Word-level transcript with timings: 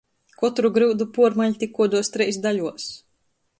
Kotru 0.43 0.71
gryudu 0.77 1.07
puormaļ 1.17 1.53
tik 1.65 1.77
kuoduos 1.77 2.11
treis 2.17 2.43
daļuos. 2.47 2.91